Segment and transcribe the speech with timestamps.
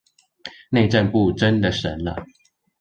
[0.71, 2.15] 內政部真的神了